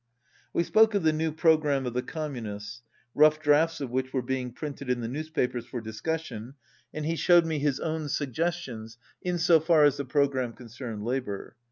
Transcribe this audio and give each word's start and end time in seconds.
We 0.51 0.63
spoke 0.63 0.95
of 0.95 1.03
the 1.03 1.13
new 1.13 1.31
programme 1.31 1.85
of 1.85 1.93
the 1.93 2.01
Com 2.01 2.33
munists, 2.33 2.81
rough 3.13 3.39
drafts 3.39 3.79
of 3.81 3.91
which 3.91 4.11
were 4.11 4.23
being 4.23 4.51
printed 4.51 4.89
in 4.89 4.99
the 5.01 5.07
newspapers 5.07 5.67
for 5.67 5.79
discussion, 5.79 6.55
and 6.91 7.05
he 7.05 7.15
showed 7.15 7.43
176 7.43 7.47
me 7.47 7.59
his 7.59 7.79
own 7.79 8.09
suggestions 8.09 8.97
in 9.21 9.37
so 9.37 9.59
far 9.59 9.83
as 9.83 9.97
the 9.97 10.05
programme 10.05 10.53
concerned 10.53 11.03
labour. 11.05 11.55